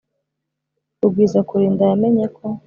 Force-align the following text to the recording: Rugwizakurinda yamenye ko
Rugwizakurinda 1.01 1.81
yamenye 1.89 2.23
ko 2.35 2.43